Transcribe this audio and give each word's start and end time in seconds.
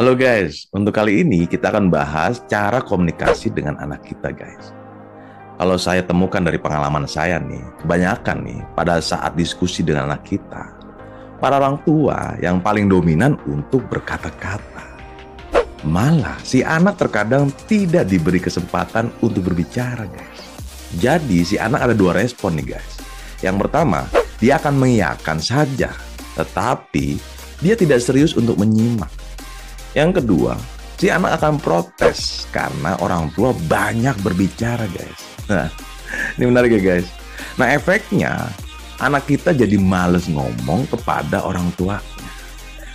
Halo 0.00 0.16
guys, 0.16 0.64
untuk 0.72 0.96
kali 0.96 1.20
ini 1.20 1.44
kita 1.44 1.68
akan 1.68 1.92
bahas 1.92 2.40
cara 2.48 2.80
komunikasi 2.80 3.52
dengan 3.52 3.76
anak 3.84 4.00
kita 4.08 4.32
guys. 4.32 4.72
Kalau 5.60 5.76
saya 5.76 6.00
temukan 6.00 6.40
dari 6.40 6.56
pengalaman 6.56 7.04
saya 7.04 7.36
nih, 7.36 7.60
kebanyakan 7.84 8.48
nih 8.48 8.64
pada 8.72 8.96
saat 9.04 9.36
diskusi 9.36 9.84
dengan 9.84 10.08
anak 10.08 10.24
kita, 10.24 10.72
para 11.36 11.60
orang 11.60 11.84
tua 11.84 12.32
yang 12.40 12.64
paling 12.64 12.88
dominan 12.88 13.36
untuk 13.44 13.84
berkata-kata. 13.92 14.88
Malah 15.84 16.40
si 16.48 16.64
anak 16.64 16.96
terkadang 16.96 17.52
tidak 17.68 18.08
diberi 18.08 18.40
kesempatan 18.40 19.12
untuk 19.20 19.52
berbicara 19.52 20.08
guys. 20.08 20.40
Jadi 20.96 21.44
si 21.44 21.60
anak 21.60 21.92
ada 21.92 21.92
dua 21.92 22.16
respon 22.16 22.56
nih 22.56 22.72
guys. 22.72 23.04
Yang 23.44 23.68
pertama, 23.68 24.08
dia 24.40 24.56
akan 24.56 24.80
mengiyakan 24.80 25.44
saja, 25.44 25.92
tetapi 26.40 27.20
dia 27.60 27.76
tidak 27.76 28.00
serius 28.00 28.32
untuk 28.32 28.56
menyimak. 28.56 29.12
Yang 29.96 30.22
kedua, 30.22 30.54
si 31.00 31.10
anak 31.10 31.42
akan 31.42 31.58
protes 31.58 32.46
karena 32.54 32.94
orang 33.02 33.32
tua 33.34 33.50
banyak 33.66 34.14
berbicara, 34.22 34.86
guys. 34.86 35.20
Nah, 35.50 35.66
ini 36.38 36.44
menarik 36.46 36.78
ya, 36.78 36.82
guys. 36.94 37.08
Nah, 37.58 37.74
efeknya 37.74 38.50
anak 39.02 39.26
kita 39.26 39.50
jadi 39.50 39.74
males 39.80 40.30
ngomong 40.30 40.86
kepada 40.86 41.42
orang 41.42 41.74
tuanya. 41.74 42.28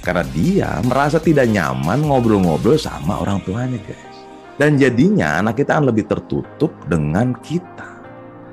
Karena 0.06 0.24
dia 0.32 0.70
merasa 0.86 1.18
tidak 1.18 1.50
nyaman 1.50 2.06
ngobrol-ngobrol 2.06 2.80
sama 2.80 3.20
orang 3.20 3.44
tuanya, 3.44 3.82
guys. 3.84 4.16
Dan 4.56 4.80
jadinya 4.80 5.44
anak 5.44 5.60
kita 5.60 5.76
akan 5.76 5.92
lebih 5.92 6.08
tertutup 6.08 6.72
dengan 6.88 7.36
kita. 7.44 7.92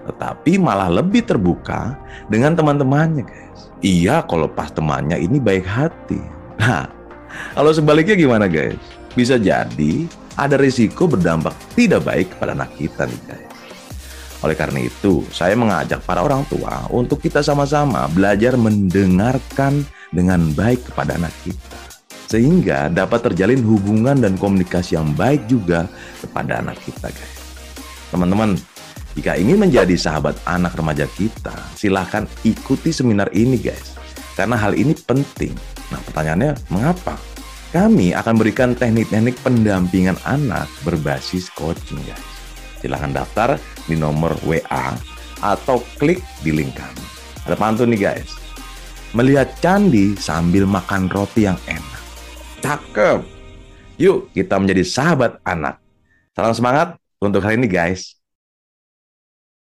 Tetapi 0.02 0.58
malah 0.58 0.90
lebih 0.90 1.22
terbuka 1.22 1.94
dengan 2.26 2.58
teman-temannya, 2.58 3.22
guys. 3.22 3.70
Iya 3.82 4.26
kalau 4.26 4.50
pas 4.50 4.74
temannya 4.74 5.14
ini 5.18 5.38
baik 5.38 5.62
hati. 5.62 6.18
Nah, 6.58 7.01
kalau 7.52 7.72
sebaliknya 7.72 8.16
gimana, 8.16 8.46
guys? 8.48 8.78
Bisa 9.12 9.36
jadi 9.36 10.06
ada 10.36 10.56
risiko 10.56 11.04
berdampak 11.04 11.52
tidak 11.76 12.08
baik 12.08 12.32
kepada 12.36 12.56
anak 12.56 12.72
kita 12.80 13.04
nih, 13.04 13.20
guys. 13.28 13.50
Oleh 14.42 14.56
karena 14.58 14.82
itu, 14.82 15.22
saya 15.30 15.54
mengajak 15.54 16.02
para 16.02 16.24
orang 16.24 16.42
tua 16.50 16.90
untuk 16.90 17.22
kita 17.22 17.44
sama-sama 17.46 18.10
belajar 18.10 18.58
mendengarkan 18.58 19.86
dengan 20.10 20.50
baik 20.52 20.90
kepada 20.90 21.14
anak 21.14 21.34
kita. 21.46 21.78
Sehingga 22.26 22.88
dapat 22.88 23.30
terjalin 23.30 23.60
hubungan 23.62 24.18
dan 24.18 24.34
komunikasi 24.40 24.98
yang 24.98 25.12
baik 25.14 25.46
juga 25.46 25.86
kepada 26.18 26.58
anak 26.64 26.80
kita, 26.82 27.12
guys. 27.12 27.40
Teman-teman, 28.10 28.58
jika 29.12 29.36
ingin 29.36 29.60
menjadi 29.60 29.92
sahabat 29.92 30.40
anak 30.48 30.72
remaja 30.72 31.04
kita, 31.04 31.52
silahkan 31.76 32.24
ikuti 32.48 32.88
seminar 32.88 33.28
ini 33.36 33.60
guys. 33.60 33.92
Karena 34.32 34.56
hal 34.56 34.72
ini 34.72 34.96
penting. 34.96 35.52
Nah 35.92 36.00
pertanyaannya, 36.08 36.56
mengapa? 36.72 37.20
Kami 37.72 38.12
akan 38.12 38.36
berikan 38.36 38.76
teknik-teknik 38.76 39.32
pendampingan 39.40 40.20
anak 40.28 40.68
berbasis 40.84 41.48
coaching 41.56 41.96
guys. 42.04 42.20
Silahkan 42.84 43.16
daftar 43.16 43.56
di 43.88 43.96
nomor 43.96 44.36
WA 44.44 44.92
atau 45.40 45.80
klik 45.96 46.20
di 46.44 46.52
link 46.52 46.76
kami. 46.76 47.00
Ada 47.48 47.56
pantun 47.56 47.88
nih 47.88 48.12
guys. 48.12 48.36
Melihat 49.16 49.56
candi 49.64 50.12
sambil 50.20 50.68
makan 50.68 51.08
roti 51.08 51.48
yang 51.48 51.56
enak. 51.64 52.02
Cakep. 52.60 53.24
Yuk 53.96 54.28
kita 54.36 54.60
menjadi 54.60 54.84
sahabat 54.84 55.40
anak. 55.40 55.80
Salam 56.36 56.52
semangat 56.52 57.00
untuk 57.24 57.40
hari 57.40 57.56
ini 57.56 57.72
guys. 57.72 58.20